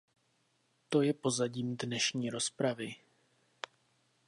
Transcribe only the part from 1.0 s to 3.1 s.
je pozadím dnešní rozpravy.